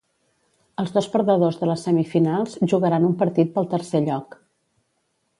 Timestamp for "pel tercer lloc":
3.59-4.39